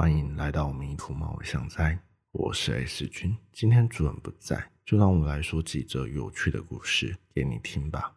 [0.00, 1.98] 欢迎来到迷途猫想哉，
[2.32, 3.36] 我是 S 君。
[3.52, 8.14] 今天主人不在，就让我来说几则有趣的故事给你听吧。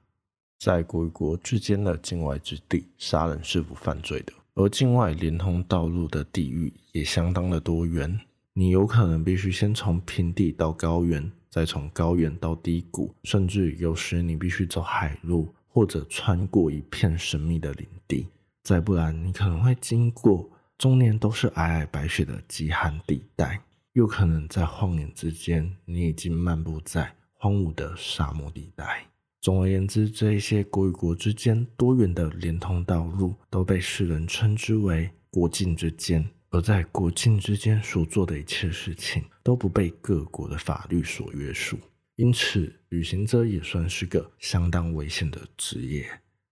[0.59, 8.17] 在国与国之间的境外之地，杀人是不犯罪的，而境外连通道路的地域也相当的多元。
[8.53, 18.29] 你有可能必须先从平地到高原，再从高原到低谷，甚至有时你必须走海路，或者穿过一片神秘的领地。
[18.63, 20.49] 再不然，你可能会经过。
[20.77, 23.61] 终年都是皑皑白雪的极寒地带，
[23.93, 29.07] 又可能在晃眼之间，你已经漫步在荒芜的沙漠地带。
[29.39, 36.25] 总而言之，这一些国与国之间多元的连通道路，都被世人称之为国境之间。
[36.49, 41.79] 而在国境之间所做的一切事情，都不被各国的法律所约束。
[42.15, 46.07] 因此，旅行者也算是个相当危险的职业。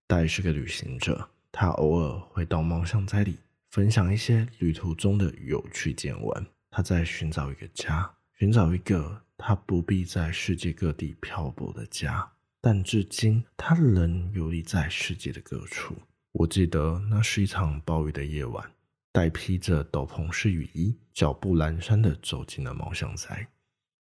[0.08, 3.38] 大是个旅行者，他偶尔会到猫巷仔里。
[3.72, 6.46] 分享一些旅途中的有趣见闻。
[6.70, 12.30] 他在寻找一个家，寻找一个他不必在世界各地漂泊的家。
[12.60, 15.96] 但至今，他仍游历在世界的各处。
[16.34, 18.70] 我记得那是一场暴雨的夜晚，
[19.14, 23.48] 戴披着斗篷式雨衣，脚步蹒跚地走进了猫巷仔。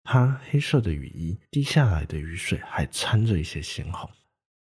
[0.03, 4.09] 他黑色的雨衣滴下来的雨水还掺着一些鲜红。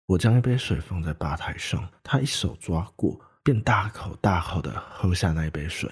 [0.06, 3.20] 我将一杯水放在吧台上，他一手抓过。
[3.44, 5.92] 便大口大口的喝下那一杯水，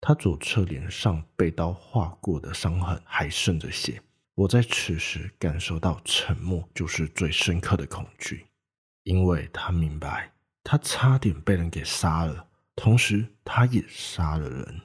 [0.00, 4.00] 他左侧脸上被刀划过的伤痕还渗着血。
[4.34, 8.46] 我在此时感受到沉默就是最深刻的恐惧，
[9.02, 14.80] 因为他明白他差点被人给杀了，同时他也杀了人。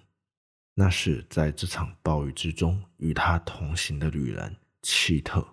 [0.73, 5.45] 那是在这场暴雨之中与他同行的旅人奇特，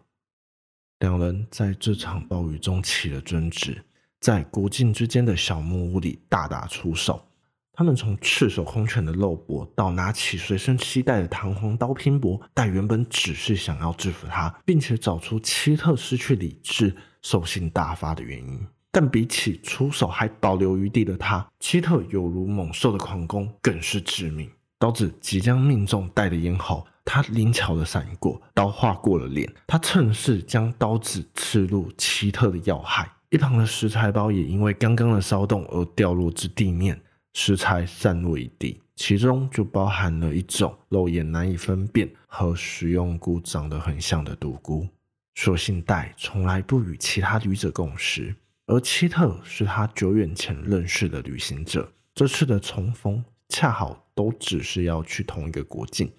[1.01, 3.85] 两人在这场暴雨中起了争执。
[4.21, 7.25] 在国境之间的小木屋里大打出手，
[7.73, 12.41] 他们从赤手空拳的肉搏到拿起随身携带的弹簧刀拼搏。
[12.53, 18.67] 但原本只是想要制服他，并且找出希特失去理智、兽性大发的原因。
[18.91, 24.51] 但比起出手还保留余地的他，希特犹如猛兽的狂攻更是致命。
[24.81, 33.09] 刀子即将命中戴的咽喉，他灵巧的闪过，刀划过了脸，他趁势将刀子刺入希特的要害。
[33.31, 36.99] 一旁的食材包也因为刚刚的骚动而掉落至地面，
[37.35, 44.89] 食材散落一地，其中就包含了一种肉眼难以分辨和食用菇长得很像的毒菇。
[45.35, 48.35] 所幸戴从来不与其他旅者共食，
[48.67, 56.11] 而奇特是他久远前认识的旅行者，这次的重逢恰好都只是要去同一个国境，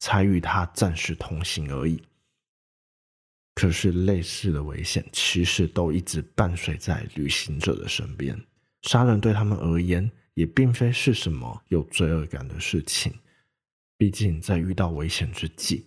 [0.00, 2.02] 才与他暂时同行而已。
[3.58, 8.40] 可是，类似的危险其实都一直伴随在旅行者的身边。
[8.82, 13.12] 杀人对他们而言也并非是什么有罪恶感的事情。
[13.96, 15.86] 毕竟，在遇到危险之际，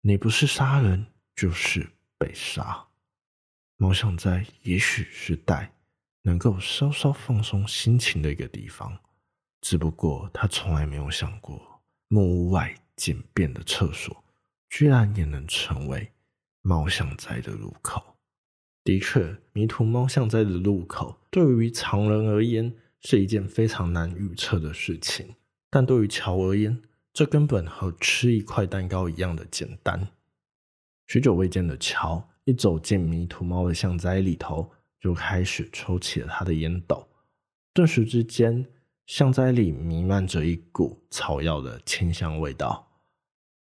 [0.00, 1.06] 你不是杀人，
[1.36, 1.88] 就是
[2.18, 2.88] 被杀。
[3.76, 5.72] 猫想在，也许是带
[6.22, 8.98] 能够稍稍放松心情的一个地方。
[9.60, 14.24] 只不过，他从来没有想过，木屋外简便的厕所，
[14.68, 16.10] 居然也能成为。
[16.62, 18.16] 猫巷仔的入口，
[18.84, 25.34] 的确，迷途猫巷仔的入口对于常人而言是一件非常难预测的事情，
[25.68, 26.80] 但对于乔而言，
[27.12, 30.08] 这根本和吃一块蛋糕一样的简单。
[31.08, 34.70] 许久未见的乔一走进迷途猫的巷仔里头，
[35.00, 37.08] 就开始抽起了他的烟斗，
[37.74, 38.64] 顿时之间，
[39.06, 42.88] 巷仔里弥漫着一股草药的清香味道。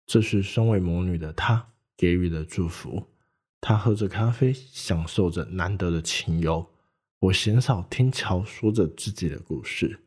[0.04, 1.71] 这是身为魔女的她。
[2.02, 3.06] 给予的祝福，
[3.60, 6.68] 他喝着咖啡，享受着难得的情游。
[7.20, 10.00] 我鲜少听乔说着自己的故事，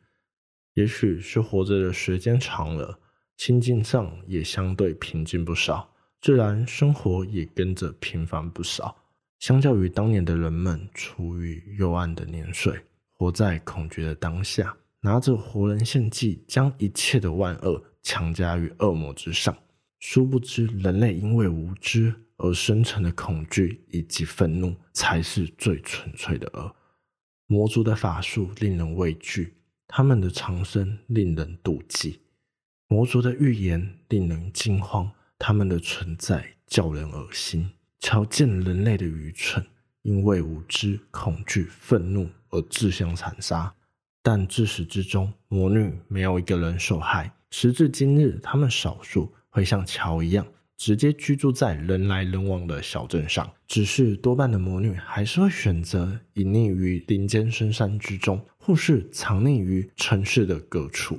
[0.74, 3.00] 也许是活着的时间长了，
[3.38, 5.90] 心境上也相对平静不少，
[6.20, 8.98] 自然生活也跟着平凡不少。
[9.40, 12.78] 相较于当年的人们处于幽暗的年岁，
[13.14, 19.58] 活在恐惧的当下，拿着活人献祭，将一切的万恶强加于恶魔之上。
[20.08, 26.76] 殊不知，人类因为无知而生成的恐惧以及愤怒，才是最纯粹的恶。
[27.48, 29.56] 魔族的法术令人畏惧，
[29.88, 32.20] 他们的长生令人妒忌；
[32.88, 37.72] 魔族的预言令人惊慌，他们的存在叫人恶心。
[38.00, 39.66] 瞧见人类的愚蠢，
[40.04, 43.74] 因为无知、恐惧、愤怒而自相残杀。
[44.22, 47.34] 但自始至终，魔女没有一个人受害。
[47.50, 49.34] 时至今日，他们少数。
[49.56, 53.50] 会像乔一样，直接居住在人来人往的小镇上。
[53.66, 61.18] 只是多半的魔女还是会选择隐匿于林间深山之中，或是藏匿于城市的各处。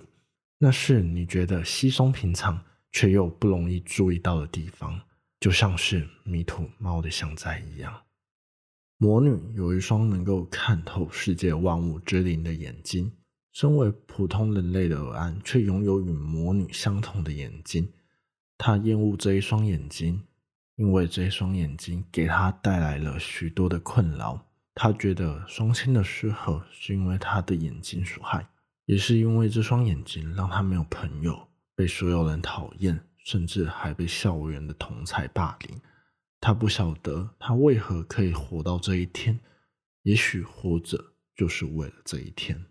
[0.59, 2.63] 那是你觉得稀松平常
[2.93, 5.01] 却又不容易注意到的地方，
[5.41, 8.03] 就像是迷途猫的像在一样。
[8.99, 13.11] 魔女有一双能够看透世界万物之灵的眼睛，
[13.55, 17.89] 身为普通人类的尔安却拥有与魔女相同的眼睛。
[18.59, 20.23] 他厌恶这一双眼睛，
[20.77, 24.47] 因为这一双眼睛给他带来了许多的困扰。
[24.75, 28.47] 他觉得双亲的失和是因为他的眼睛所害，
[28.85, 35.81] 也是因为这双眼睛让他没有朋友，被所有人讨厌，甚至还被校园的同才霸凌。
[36.41, 39.41] 他不晓得他为何可以活到这一天，
[40.03, 42.67] 也许活着就是为了这一天。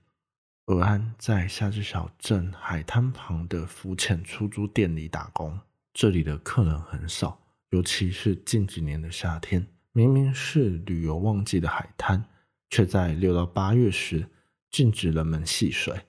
[0.67, 5.59] 尔安在夏至小镇海滩旁的浮潜出租店里打工，
[5.95, 12.23] 这里的客人很少，尤其是近几年的夏天，明明是旅游旺季的海滩，
[12.69, 14.29] 却在六到八月时
[14.69, 16.01] 禁止人们戏水，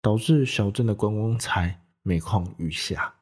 [0.00, 3.16] 导致小镇的观光财每况愈下。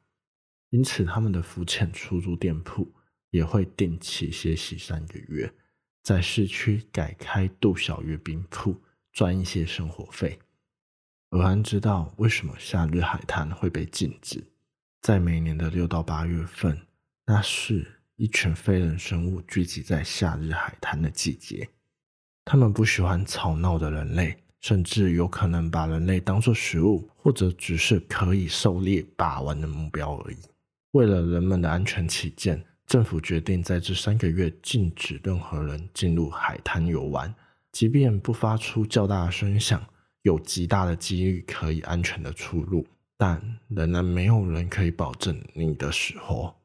[0.68, 2.86] 因此，他们的浮潜出租店铺。
[3.30, 5.54] 也会定期歇息三个月，
[6.02, 8.82] 在市区改开度小月冰铺，
[9.12, 10.36] 赚一些生活费。
[11.28, 14.42] 尔安知道为什么夏日海滩会被禁止，
[15.00, 16.78] 在每年的六到八月份，
[17.26, 21.68] 那是一群非人生物聚集在夏日海滩的季节。
[22.44, 30.36] 他们不喜欢吵闹的人类，甚至有可能把人类当作食物，或者只是可以狩猎把玩的目标而已。
[30.92, 32.64] 为了人们的安全起见。
[32.86, 37.32] 政府决定在这三个月禁止任何人进入海滩游玩，
[37.70, 39.80] 即便不发出较大的声响，
[40.22, 42.84] 有极大的几率可以安全的出入，
[43.20, 43.38] 但
[43.68, 46.56] 仍然没有人可以保证你的死活。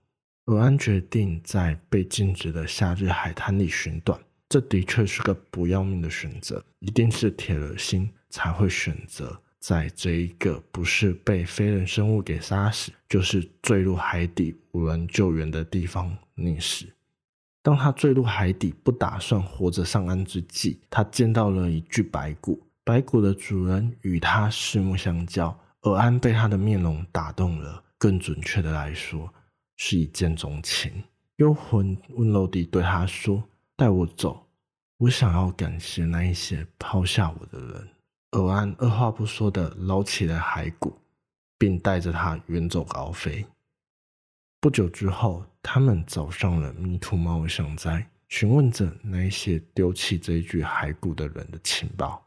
[0.45, 4.17] 尔安决定在被禁止的夏日海滩里寻短，
[4.47, 9.37] 这的确是个不要命的选择，一定是铁了心才会选择。
[9.59, 16.85] 在这一个不是被非人生物给杀死，就是坠入海底无人救援的地方溺死。
[17.61, 22.65] 当他坠入海底，不打算活着上岸之际，他见到了一具白骨。
[22.85, 27.83] 白骨的主人与他四目相交，尔安被他的面容打动了。
[27.97, 29.33] 更准确的来说，
[29.77, 31.03] 是一见钟情。
[31.37, 33.41] 幽魂温柔地对他说
[33.75, 34.45] ：“带我走，
[34.97, 37.89] 我想要感谢那一些抛下我的人。”
[38.31, 40.99] 尔安二话不说的捞起了骸骨，
[41.57, 43.45] 并带着他远走高飞。
[44.59, 52.23] 不久之后，他们找上了迷途猫想灾，询问着那一些丢弃这一具骸骨的人的情报。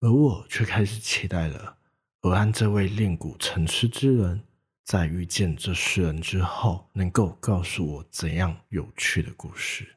[0.00, 1.76] 而我却开始期待了，
[2.24, 4.44] 而安这位练骨成痴之人，
[4.84, 9.96] 在遇见这世人之后，能够告诉我怎样有趣的故事。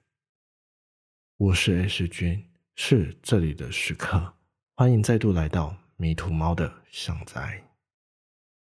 [1.37, 2.43] 我是 S 君，
[2.73, 4.33] 是这里的时刻。
[4.75, 7.64] 欢迎再度来到迷途猫的巷宅。